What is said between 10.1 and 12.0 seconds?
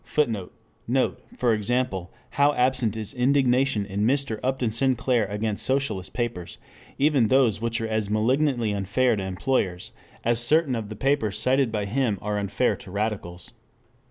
as certain of the papers cited by